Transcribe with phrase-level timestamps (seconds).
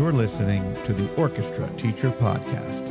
[0.00, 2.88] You're listening to the Orchestra Teacher Podcast.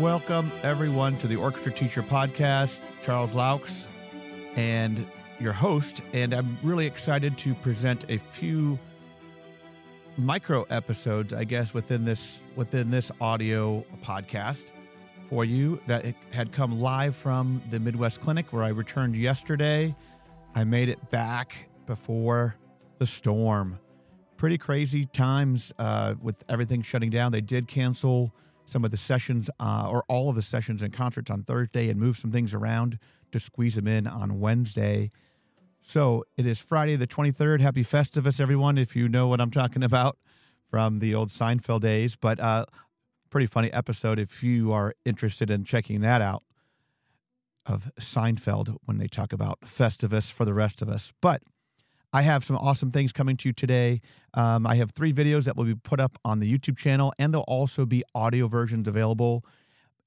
[0.00, 2.80] Welcome, everyone, to the Orchestra Teacher Podcast.
[3.02, 3.86] Charles Laux
[4.56, 5.06] and
[5.38, 8.80] your host, and I'm really excited to present a few
[10.16, 14.72] micro episodes, I guess, within this within this audio podcast
[15.30, 19.94] for you that had come live from the Midwest Clinic where I returned yesterday.
[20.56, 22.56] I made it back before
[22.98, 23.78] the storm.
[24.36, 27.30] Pretty crazy times uh, with everything shutting down.
[27.30, 28.34] They did cancel
[28.66, 32.00] some of the sessions uh, or all of the sessions and concerts on Thursday and
[32.00, 32.98] move some things around
[33.30, 35.10] to squeeze them in on Wednesday.
[35.80, 37.60] So it is Friday the 23rd.
[37.60, 40.18] Happy Festivus, everyone, if you know what I'm talking about
[40.68, 42.16] from the old Seinfeld days.
[42.16, 42.66] But uh,
[43.30, 46.42] pretty funny episode if you are interested in checking that out
[47.64, 51.12] of Seinfeld when they talk about Festivus for the rest of us.
[51.20, 51.42] But
[52.12, 54.00] I have some awesome things coming to you today.
[54.34, 57.32] Um, I have three videos that will be put up on the YouTube channel, and
[57.32, 59.44] there'll also be audio versions available.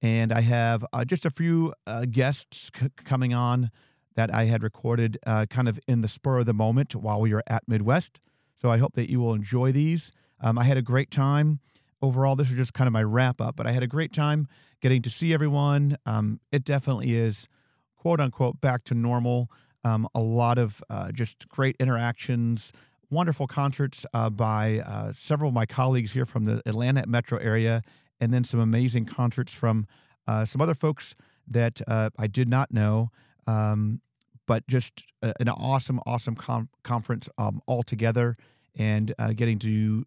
[0.01, 3.71] And I have uh, just a few uh, guests c- coming on
[4.15, 7.33] that I had recorded uh, kind of in the spur of the moment while we
[7.33, 8.19] were at Midwest.
[8.61, 10.11] So I hope that you will enjoy these.
[10.41, 11.61] Um, I had a great time.
[12.03, 14.49] Overall, this is just kind of my wrap up, but I had a great time
[14.81, 15.97] getting to see everyone.
[16.05, 17.47] Um, it definitely is,
[17.95, 19.49] quote unquote, back to normal.
[19.85, 22.73] Um, a lot of uh, just great interactions,
[23.09, 27.81] wonderful concerts uh, by uh, several of my colleagues here from the Atlanta metro area,
[28.19, 29.87] and then some amazing concerts from
[30.27, 31.15] uh, some other folks
[31.47, 33.11] that uh, I did not know.
[33.47, 34.01] Um,
[34.45, 38.35] but just a, an awesome, awesome com- conference um, altogether,
[38.75, 40.05] and uh, getting to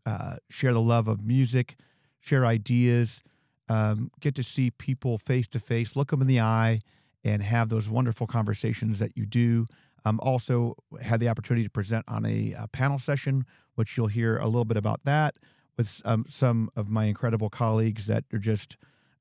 [0.50, 1.76] share the love of music,
[2.20, 3.22] share ideas,
[3.68, 6.80] um, get to see people face to face, look them in the eye,
[7.24, 9.66] and have those wonderful conversations that you do.
[10.04, 13.44] Um, also, had the opportunity to present on a, a, panel session,
[13.74, 15.34] which you'll hear a little bit about that
[15.76, 18.76] with um, some of my incredible colleagues that are just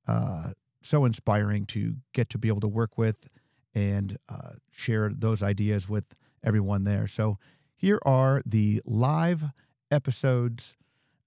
[0.08, 0.52] uh,
[0.84, 3.30] so inspiring to get to be able to work with
[3.74, 6.06] and uh, share those ideas with
[6.44, 7.08] everyone there.
[7.08, 7.40] So,
[7.76, 9.46] here are the live
[9.92, 10.76] episodes,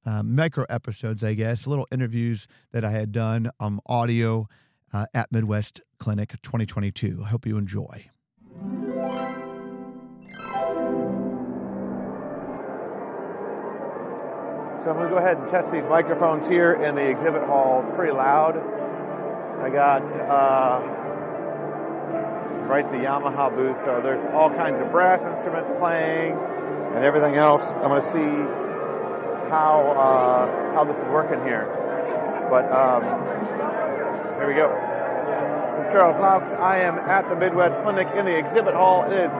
[0.08, 4.48] uh, micro episodes, I guess, little interviews that I had done on audio
[4.92, 7.20] uh, at Midwest Clinic 2022.
[7.22, 8.08] I hope you enjoy.
[14.82, 17.84] So I'm going to go ahead and test these microphones here in the exhibit hall.
[17.86, 18.56] It's pretty loud.
[19.60, 20.80] I got uh,
[22.66, 26.32] right the Yamaha booth, so there's all kinds of brass instruments playing
[26.94, 27.72] and everything else.
[27.72, 28.67] I'm going to see
[29.48, 31.66] how uh, how this is working here.
[32.50, 33.02] But um,
[34.36, 34.68] here we go.
[35.90, 36.52] Charles Laux.
[36.58, 39.04] I am at the Midwest Clinic in the exhibit hall.
[39.10, 39.32] It is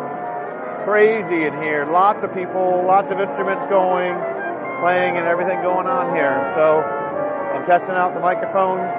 [0.85, 1.85] crazy in here.
[1.85, 4.15] Lots of people, lots of instruments going,
[4.81, 6.51] playing, and everything going on here.
[6.55, 6.81] So
[7.55, 8.93] I'm testing out the microphones,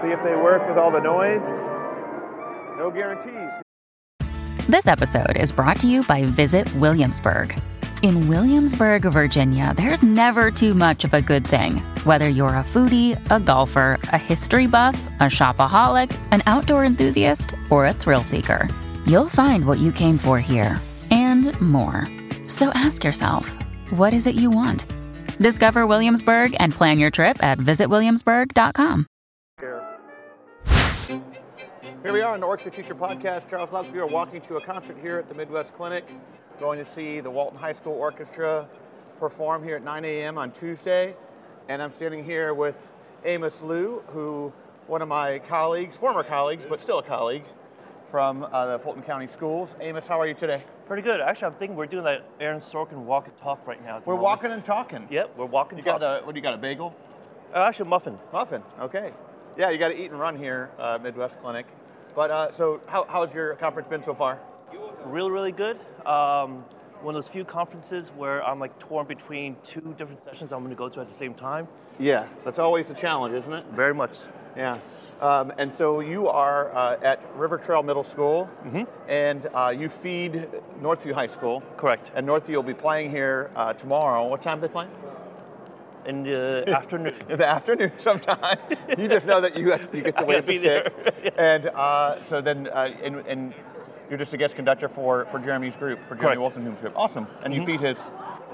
[0.00, 1.44] see if they work with all the noise.
[2.78, 3.50] No guarantees.
[4.68, 7.60] This episode is brought to you by Visit Williamsburg.
[8.02, 11.82] In Williamsburg, Virginia, there's never too much of a good thing.
[12.04, 17.86] Whether you're a foodie, a golfer, a history buff, a shopaholic, an outdoor enthusiast, or
[17.86, 18.68] a thrill seeker,
[19.04, 20.80] you'll find what you came for here
[21.10, 22.08] and more.
[22.46, 23.54] So ask yourself,
[23.90, 24.86] what is it you want?
[25.38, 29.06] Discover Williamsburg and plan your trip at visitwilliamsburg.com.
[32.02, 33.50] Here we are on the Orchestra Teacher Podcast.
[33.50, 33.92] Charles Laux.
[33.92, 36.06] We are walking to a concert here at the Midwest Clinic,
[36.60, 38.68] going to see the Walton High School Orchestra
[39.18, 40.36] perform here at 9 a.m.
[40.36, 41.16] on Tuesday.
[41.70, 42.76] And I'm standing here with
[43.24, 44.52] Amos Liu, who
[44.86, 47.44] one of my colleagues, former colleagues, but still a colleague
[48.10, 49.74] from uh, the Fulton County Schools.
[49.80, 50.62] Amos, how are you today?
[50.86, 51.22] Pretty good.
[51.22, 54.02] Actually, I'm thinking we're doing that Aaron Sorkin walk and talk right now.
[54.04, 54.22] We're moment.
[54.22, 55.08] walking and talking.
[55.10, 55.78] Yep, we're walking.
[55.78, 56.34] You got a what?
[56.34, 56.94] Do you got a bagel?
[57.54, 58.18] Uh, actually, a muffin.
[58.34, 58.62] Muffin.
[58.78, 59.12] Okay.
[59.56, 61.66] Yeah, you got to eat and run here, uh, Midwest Clinic.
[62.14, 64.38] But uh, so, how, how's your conference been so far?
[65.04, 65.78] Really, really good.
[66.06, 66.64] Um,
[67.02, 70.70] one of those few conferences where I'm like torn between two different sessions I'm going
[70.70, 71.66] to go to at the same time.
[71.98, 73.64] Yeah, that's always a challenge, isn't it?
[73.72, 74.18] Very much.
[74.56, 74.78] Yeah.
[75.20, 78.86] Um, and so you are uh, at River Trail Middle School, Mhm.
[79.08, 80.48] and uh, you feed
[80.82, 81.62] Northview High School.
[81.76, 82.10] Correct.
[82.14, 84.26] And Northview will be playing here uh, tomorrow.
[84.26, 84.90] What time are they playing?
[86.06, 87.14] In the afternoon.
[87.28, 88.58] In the afternoon sometime.
[88.98, 91.34] you just know that you, you get to at the stick.
[91.36, 93.54] And uh, so then, uh, and, and
[94.10, 96.56] you're just a guest conductor for, for Jeremy's group, for Jeremy Correct.
[96.56, 96.92] Woolstenhulme's group.
[96.96, 97.26] Awesome.
[97.44, 97.66] And you Mhm.
[97.66, 98.10] feed his,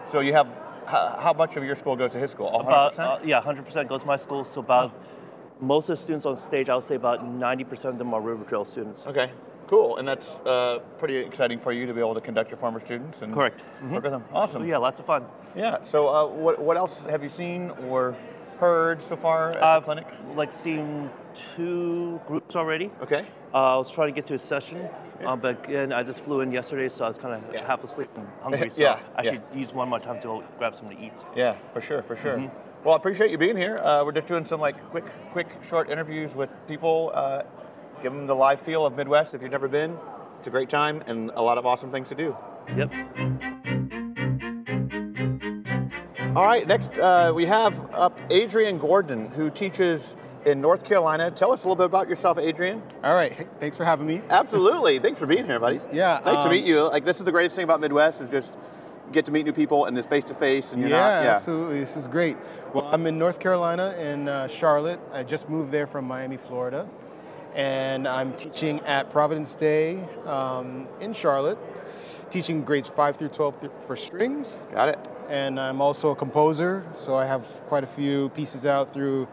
[0.06, 0.46] so you have,
[0.84, 2.50] how, how much of your school goes to his school?
[2.52, 2.62] 100%?
[2.62, 4.44] About uh, yeah, 100% goes to my school.
[4.44, 4.92] So about
[5.58, 8.44] most of the students on stage, I would say about 90% of them are River
[8.44, 9.04] Trail students.
[9.06, 9.30] Okay.
[9.66, 12.78] Cool, and that's uh, pretty exciting for you to be able to conduct your former
[12.84, 13.60] students and Correct.
[13.90, 14.22] work with them.
[14.32, 14.64] Awesome.
[14.64, 15.24] Yeah, lots of fun.
[15.56, 15.78] Yeah.
[15.82, 18.14] So, uh, what what else have you seen or
[18.60, 20.06] heard so far at I've the clinic?
[20.36, 21.10] like seen
[21.56, 22.90] two groups already.
[23.02, 23.26] Okay.
[23.54, 24.88] Uh, I was trying to get to a session,
[25.24, 27.66] um, but again, I just flew in yesterday, so I was kind of Yeah.
[27.66, 28.70] half asleep and hungry.
[28.70, 29.30] So Yeah, I yeah.
[29.32, 31.12] should use one more time to go grab something to eat.
[31.34, 32.36] Yeah, for sure, for sure.
[32.38, 32.50] Mhm.
[32.84, 33.78] Well, I appreciate you being here.
[33.78, 37.10] Uh, we're just doing some like quick, quick, short interviews with people.
[37.14, 37.42] Uh,
[38.02, 39.34] give them the live feel of Midwest.
[39.34, 39.98] If you've never been,
[40.38, 42.36] it's a great time and a lot of awesome things to do.
[42.76, 42.92] Yep.
[46.36, 50.16] All right, next uh, we have up Adrian Gordon, who teaches
[50.46, 51.31] in North Carolina.
[51.31, 52.81] Tell us a little bit about yourself, Adrian.
[53.02, 53.32] All right.
[53.32, 54.22] Hey, thanks for having me.
[54.31, 54.98] Absolutely.
[55.06, 55.81] Thanks for being here, buddy.
[55.93, 56.82] Yeah, Nice to um, meet you.
[56.88, 58.52] Like this is the greatest thing about Midwest is just
[59.12, 61.25] get to meet new people and it's face to face and you're yeah, not.
[61.25, 61.37] Yeah.
[61.37, 61.81] absolutely.
[61.81, 62.37] This is great.
[62.72, 65.00] Well, I'm in North Carolina in uh, Charlotte.
[65.12, 66.88] I just moved there from Miami, Florida,
[67.54, 71.58] and I'm teaching at Providence Day um, in Charlotte,
[72.31, 74.62] teaching grades five through twelve th- for strings.
[74.72, 75.08] Got it.
[75.28, 79.26] And I'm also a composer, so I have quite a few pieces out through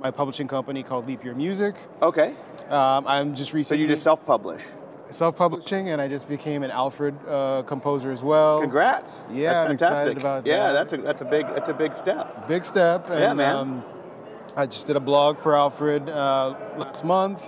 [0.00, 1.74] my publishing company called Leap Year Music.
[2.02, 2.34] Okay.
[2.68, 3.78] Um, I'm just recently.
[3.78, 4.62] So you just self-publish.
[5.10, 8.60] self-publishing, and I just became an Alfred uh, composer as well.
[8.60, 9.22] Congrats.
[9.30, 10.18] Yeah, that's I'm excited fantastic.
[10.18, 10.72] about yeah, that.
[10.72, 12.48] that's a that's a big that's a big step.
[12.48, 13.08] Big step.
[13.10, 13.56] And, Yeah, man.
[13.56, 13.84] Um,
[14.56, 17.42] I just did a blog for Alfred uh, last month,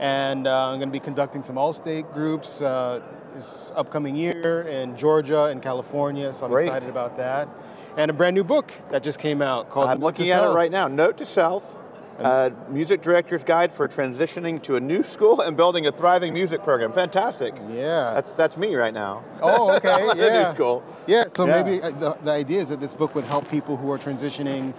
[0.00, 3.00] and uh, I'm going to be conducting some all-state groups uh,
[3.32, 6.32] this upcoming year in Georgia and California.
[6.32, 6.66] So I'm Great.
[6.66, 7.48] excited about that.
[7.96, 9.88] And a brand new book that just came out called.
[9.88, 10.88] I'm looking at it right now.
[10.88, 11.78] Note to self.
[12.18, 16.62] Uh, music director's guide for transitioning to a new school and building a thriving music
[16.62, 16.92] program.
[16.92, 17.54] Fantastic.
[17.70, 18.12] Yeah.
[18.14, 19.24] That's that's me right now.
[19.40, 20.06] Oh, okay.
[20.08, 20.52] The new yeah.
[20.54, 20.84] school.
[21.06, 21.24] Yeah.
[21.28, 21.62] So Yeah.
[21.62, 24.72] maybe uh, the, the idea is that this book would help people who are transitioning.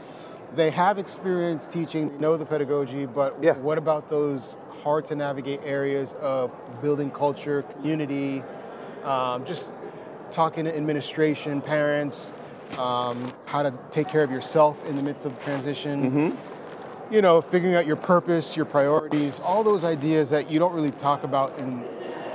[0.56, 3.57] They have experience teaching, they know the pedagogy, but Yeah.
[3.57, 6.51] what about those hard to navigate areas of
[6.81, 8.44] building culture, community,
[9.04, 9.71] um, just
[10.31, 12.31] talking to administration, parents,
[12.80, 16.12] um, how to take care of yourself in the midst of the transition.
[16.12, 17.14] Mm-hmm.
[17.14, 20.92] You know, figuring out your purpose, your priorities, all those ideas that you don't really
[20.92, 21.84] talk about in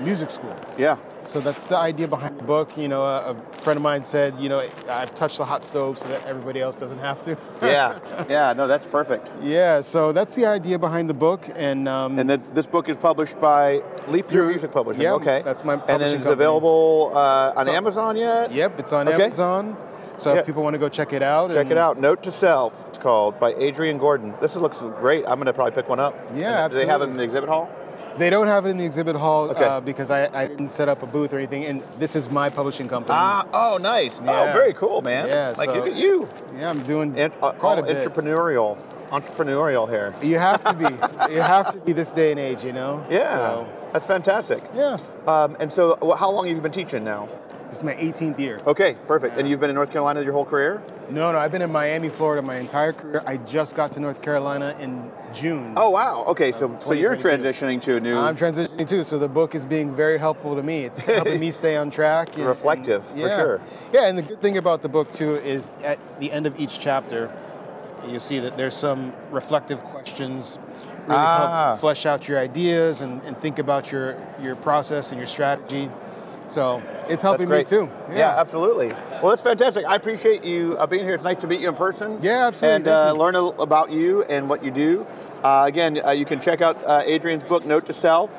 [0.01, 0.55] music school.
[0.79, 0.99] Yeah.
[1.25, 2.77] So that's the idea behind the book.
[2.79, 5.99] You know, a, a friend of mine said, you know, I've touched the hot stove
[5.99, 7.37] so that everybody else doesn't have to.
[7.61, 7.99] Yeah.
[8.31, 8.53] yeah.
[8.53, 9.29] No, that's perfect.
[9.43, 9.81] yeah.
[9.81, 13.41] So that's the idea behind the book, and um, And then this book is published
[13.41, 15.03] by Leap Year Through- Music Publishing.
[15.03, 15.43] yeah, okay.
[15.45, 16.33] that's my And then it's company.
[16.35, 18.53] available uh, on on- Amazon yet.
[18.53, 19.25] yep, it's on Okay.
[19.25, 19.77] Amazon.
[20.19, 20.41] So Yeah.
[20.41, 21.99] if people want to go check it out, Check it out.
[21.99, 22.87] Note to Self.
[22.89, 24.35] It's called by Adrian Gordon.
[24.41, 25.25] This looks great.
[25.27, 26.15] I'm gonna probably pick one up.
[26.35, 27.71] Yeah, And Do they have it in the exhibit hall?
[28.19, 29.65] They don't have it in the exhibit hall Okay.
[29.65, 32.51] uh, because I, I didn't set up a booth or anything, and this is my
[32.51, 33.15] publishing company.
[33.17, 33.47] Ah.
[33.55, 34.19] Oh, nice.
[34.21, 35.29] Oh, very cool, man.
[35.29, 36.29] Yeah, Like so- look at you.
[36.59, 37.97] yeah, I'm doing uh, quite a bit.
[37.99, 38.77] entrepreneurial.
[39.13, 40.13] Entrepreneurial here.
[40.21, 40.85] You have to be.
[41.33, 43.07] you have to be this day and age, you know.
[43.09, 43.37] Yeah.
[43.37, 44.63] So, That's fantastic.
[44.75, 44.99] yeah.
[45.27, 47.29] Um, and so, how long have you been teaching now?
[47.69, 48.61] This is my 18th year.
[48.67, 49.37] Okay, perfect.
[49.37, 50.83] And you've been in North Carolina your whole career?
[51.11, 53.23] No, no, I've been in Miami, Florida my entire career.
[53.27, 55.75] I just got to North Carolina in June.
[55.77, 56.25] Oh, wow.
[56.29, 58.17] Okay, so so you're transitioning to a new.
[58.17, 60.85] I'm transitioning too, so the book is being very helpful to me.
[60.85, 62.37] It's helping me stay on track.
[62.39, 63.61] and- Reflective, and- for sure.
[63.93, 66.79] Yeah, and the good thing about the book too is at the end of each
[66.81, 67.31] chapter,
[68.07, 70.59] you'll see that there's some reflective questions.
[71.07, 71.67] Really Ah.
[71.69, 75.91] help flesh out your ideas and, and think about your your process and your strategy.
[76.49, 77.91] So it's helping me too.
[78.11, 78.35] Yeah.
[78.39, 78.89] absolutely.
[78.89, 79.85] Well, that's fantastic.
[79.87, 81.15] I appreciate you uh, being here.
[81.15, 82.19] It's nice to meet you in person.
[82.23, 82.77] Yeah, absolutely.
[82.77, 85.07] And uh, learn a, about you and what you do.
[85.43, 88.31] Uh, again, uh, you can check out uh, Adrian's book, Note to Self.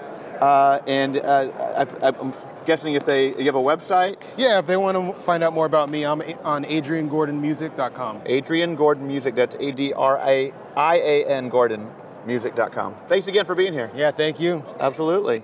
[0.42, 2.34] Uh, and uh, I, I'm
[2.66, 5.66] guessing if they you have a website, Yeah, if they want to find out more
[5.66, 8.22] about me, I'm on adriangordonmusic.com.
[8.26, 9.36] Adrian Gordon Music.
[9.36, 11.90] That's A D R A I A N Gordon
[12.26, 12.96] Music.com.
[13.08, 13.92] Thanks again for being here.
[13.96, 14.64] Yeah, thank you.
[14.80, 15.44] Absolutely.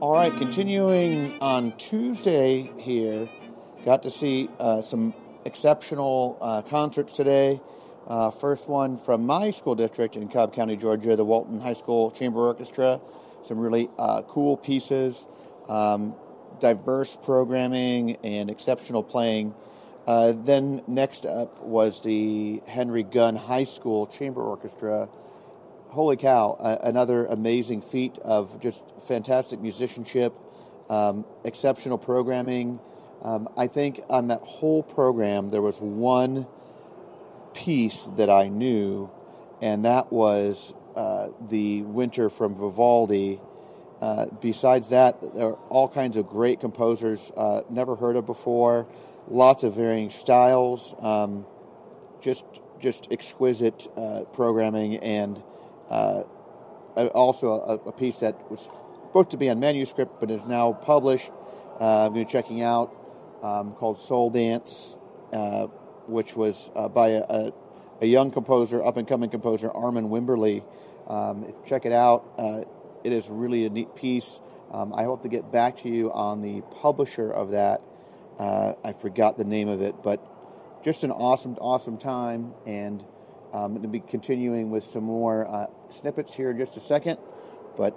[0.00, 3.28] All right, continuing on Tuesday here,
[3.84, 5.12] got to see uh, some
[5.44, 7.60] exceptional uh, concerts today.
[8.06, 12.10] Uh, first one from my school district in Cobb County, Georgia, the Walton High School
[12.12, 12.98] Chamber Orchestra.
[13.44, 15.26] Some really uh, cool pieces,
[15.68, 16.14] um,
[16.60, 19.54] diverse programming, and exceptional playing.
[20.06, 25.10] Uh, then next up was the Henry Gunn High School Chamber Orchestra.
[25.90, 26.56] Holy cow!
[26.60, 30.32] Uh, another amazing feat of just fantastic musicianship,
[30.88, 32.78] um, exceptional programming.
[33.22, 36.46] Um, I think on that whole program there was one
[37.54, 39.10] piece that I knew,
[39.60, 43.40] and that was uh, the Winter from Vivaldi.
[44.00, 48.86] Uh, besides that, there are all kinds of great composers uh, never heard of before
[49.26, 51.44] lots of varying styles, um,
[52.20, 52.44] just
[52.78, 55.42] just exquisite uh, programming, and
[55.90, 56.22] uh,
[57.14, 58.68] also a, a, piece that was
[59.06, 61.30] supposed to be on manuscript but is now published.
[61.80, 62.94] Uh, I'm going to be checking out
[63.42, 64.94] um, called Soul Dance,
[65.32, 65.66] uh,
[66.06, 67.52] which was uh, by a, a,
[68.02, 70.62] a, young composer, up and coming composer Armin Wimberly.
[71.08, 72.24] Um, check it out.
[72.38, 72.62] Uh,
[73.02, 74.38] it is really a neat piece.
[74.70, 77.80] Um, I hope to get back to you on the publisher of that.
[78.38, 80.24] Uh, I forgot the name of it, but
[80.84, 82.54] just an awesome, awesome time.
[82.66, 83.04] And
[83.52, 87.18] um, going to be continuing with some more uh, snippets here in just a second.
[87.76, 87.96] But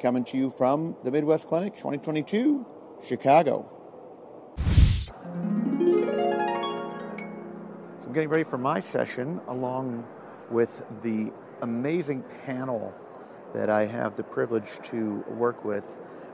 [0.00, 2.66] coming to you from the Midwest Clinic 2022,
[3.06, 3.70] Chicago.
[4.58, 5.14] So
[8.06, 10.06] I'm getting ready for my session along
[10.50, 11.32] with the
[11.62, 12.94] amazing panel
[13.54, 15.84] that I have the privilege to work with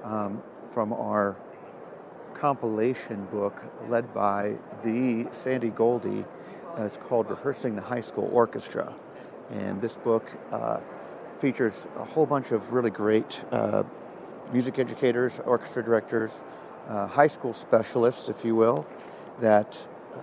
[0.03, 1.37] um, from our
[2.35, 6.25] compilation book led by the Sandy Goldie.
[6.79, 8.95] Uh, it's called Rehearsing the High School Orchestra.
[9.50, 10.81] And this book uh,
[11.38, 13.83] features a whole bunch of really great uh,
[14.55, 16.43] music educators, orchestra directors,
[16.88, 18.87] uh, high school specialists, if you will,
[19.41, 20.19] that uh,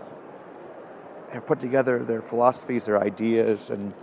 [1.34, 3.94] have put together their philosophies, their ideas, and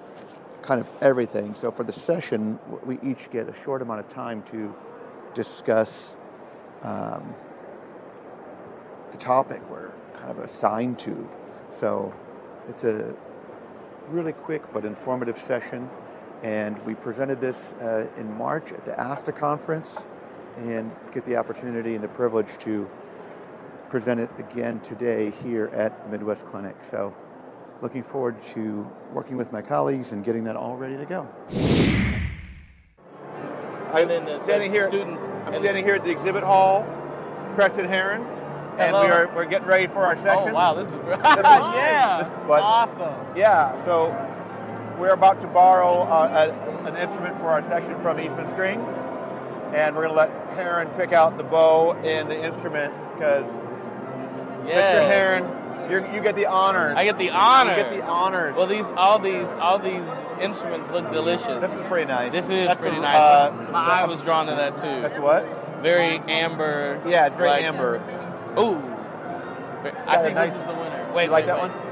[0.63, 1.53] kind of everything.
[1.57, 4.73] So for the session, we each get a short amount of time to
[5.35, 6.15] discuss
[6.83, 7.35] um,
[9.11, 11.29] the topic we're kind of assigned to.
[11.73, 12.15] So
[12.69, 13.15] it's a
[14.09, 15.89] really quick but informative session.
[16.43, 20.05] And we presented this uh, in March at the ASTA conference
[20.59, 22.89] and get the opportunity and the privilege to
[23.89, 26.77] present it again today here at the Midwest Clinic.
[26.83, 27.15] So
[27.83, 31.29] looking forward to working with my colleagues and getting that all ready to go.
[33.93, 34.09] I'm
[34.43, 34.89] standing here.
[34.89, 36.87] Students I'm standing here at the exhibit hall,
[37.55, 38.27] Creston Herron,
[38.79, 40.51] and we are we're getting ready for our session.
[40.51, 43.15] Oh wow, this is, this is yeah, this, but, awesome.
[43.37, 44.09] Yeah, so
[44.99, 46.53] we're about to borrow uh,
[46.85, 48.89] a, an instrument for our session from Eastman Strings,
[49.75, 53.47] and we're going to let Herron pick out the bow and the instrument because
[54.67, 54.95] yes.
[54.95, 55.09] Mr.
[55.09, 56.95] Herron, you you get the honors.
[56.97, 57.71] I get the honor.
[57.71, 58.57] You get the honors.
[58.57, 60.09] Well, these all these all these
[60.41, 61.63] instruments look delicious.
[61.63, 62.33] This is pretty nice.
[62.33, 63.17] This is that's pretty a, nice.
[63.17, 65.01] Uh, My eye was drawn to that too.
[65.03, 65.45] That's what?
[65.83, 67.03] Very amber.
[67.07, 68.03] Yeah, it's very like, amber.
[68.59, 68.97] Ooh.
[70.07, 71.13] I think nice, this is the winner.
[71.15, 71.71] Wait, you like wait, that wait.
[71.71, 71.87] one?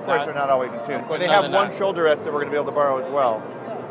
[0.00, 1.04] Of course, they're not always in tune.
[1.18, 1.74] They have one not.
[1.74, 3.42] shoulder rest that we're going to be able to borrow as well.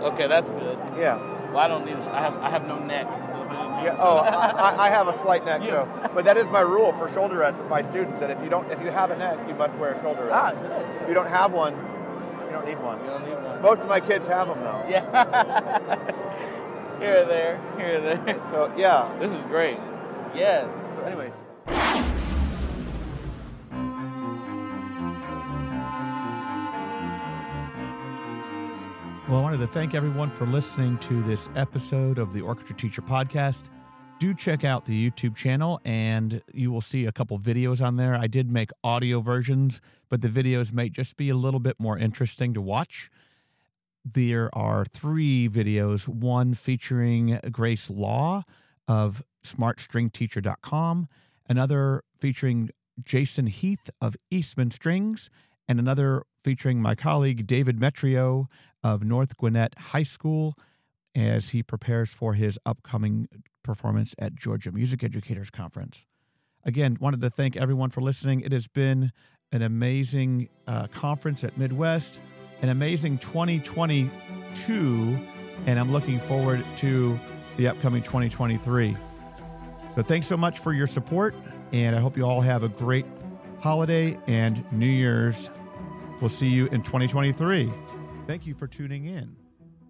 [0.02, 0.78] Okay, that's good.
[0.98, 1.18] Yeah.
[1.52, 1.96] Well, I don't need.
[1.96, 2.36] I have.
[2.38, 3.96] I have no neck, so if I didn't yeah.
[4.00, 5.70] Oh, I, I, have a slight neck, yeah.
[5.70, 6.12] so.
[6.14, 8.20] But that is my rule for shoulder rest with my students.
[8.20, 10.34] That if you don't, if you have a neck, you must wear a shoulder rest.
[10.34, 11.02] Ah, good.
[11.02, 11.74] If you don't have one,
[12.46, 13.00] you don't need one.
[13.02, 13.62] You don't need one.
[13.62, 14.84] Most of my kids have them though.
[14.90, 15.02] Yeah.
[17.00, 18.42] here or there, here or there.
[18.52, 19.78] So yeah, this is great.
[20.36, 20.82] Yes.
[20.96, 21.32] So anyways.
[29.28, 33.02] Well, I wanted to thank everyone for listening to this episode of the Orchestra Teacher
[33.02, 33.70] Podcast.
[34.20, 38.16] Do check out the YouTube channel and you will see a couple videos on there.
[38.16, 41.98] I did make audio versions, but the videos may just be a little bit more
[41.98, 43.10] interesting to watch.
[44.04, 48.44] There are three videos one featuring Grace Law
[48.88, 51.08] of smartstringteacher.com,
[51.50, 52.70] another featuring
[53.02, 55.30] Jason Heath of Eastman Strings,
[55.68, 58.48] and another featuring my colleague David Metrio
[58.84, 60.56] of North Gwinnett High School
[61.16, 63.28] as he prepares for his upcoming
[63.64, 66.06] performance at Georgia Music Educators Conference.
[66.64, 68.42] Again, wanted to thank everyone for listening.
[68.42, 69.12] It has been
[69.52, 72.20] an amazing uh, conference at Midwest,
[72.62, 75.20] an amazing 2022,
[75.66, 77.20] and I'm looking forward to
[77.58, 78.96] the upcoming 2023.
[79.96, 81.34] So thanks so much for your support,
[81.72, 83.06] and I hope you all have a great
[83.62, 85.50] holiday and New Year's.
[86.20, 87.72] We'll see you in 2023.
[88.28, 89.38] Thank you for tuning in.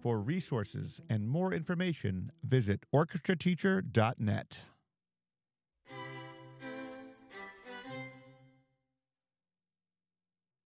[0.02, 4.58] For resources and more information, visit orchestrateacher.net.